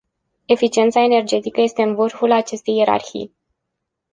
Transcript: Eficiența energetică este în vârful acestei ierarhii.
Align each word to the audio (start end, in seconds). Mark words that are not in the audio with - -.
Eficiența 0.47 1.01
energetică 1.03 1.61
este 1.61 1.81
în 1.81 1.95
vârful 1.95 2.31
acestei 2.31 2.75
ierarhii. 2.77 3.35